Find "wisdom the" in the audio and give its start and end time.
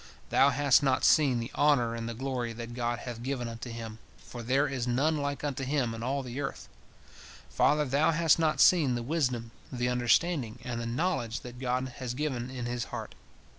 9.03-9.89